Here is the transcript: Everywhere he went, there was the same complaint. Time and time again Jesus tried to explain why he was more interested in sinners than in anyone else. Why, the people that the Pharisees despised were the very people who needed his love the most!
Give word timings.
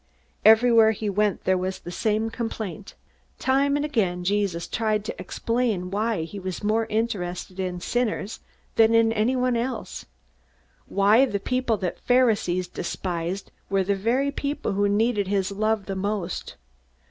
Everywhere 0.43 0.93
he 0.93 1.11
went, 1.11 1.43
there 1.43 1.59
was 1.59 1.77
the 1.77 1.91
same 1.91 2.31
complaint. 2.31 2.95
Time 3.37 3.75
and 3.75 3.83
time 3.83 3.91
again 3.91 4.23
Jesus 4.23 4.65
tried 4.67 5.05
to 5.05 5.21
explain 5.21 5.91
why 5.91 6.23
he 6.23 6.39
was 6.39 6.63
more 6.63 6.87
interested 6.87 7.59
in 7.59 7.79
sinners 7.79 8.39
than 8.77 8.95
in 8.95 9.13
anyone 9.13 9.55
else. 9.55 10.07
Why, 10.87 11.25
the 11.25 11.39
people 11.39 11.77
that 11.77 11.97
the 11.97 12.01
Pharisees 12.01 12.67
despised 12.67 13.51
were 13.69 13.83
the 13.83 13.93
very 13.93 14.31
people 14.31 14.71
who 14.71 14.89
needed 14.89 15.27
his 15.27 15.51
love 15.51 15.85
the 15.85 15.95
most! 15.95 16.55